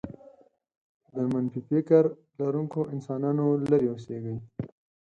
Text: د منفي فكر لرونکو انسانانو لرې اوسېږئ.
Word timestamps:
د 1.15 1.15
منفي 1.31 1.61
فكر 1.69 2.03
لرونکو 2.39 2.81
انسانانو 2.95 3.45
لرې 3.69 3.87
اوسېږئ. 3.93 4.37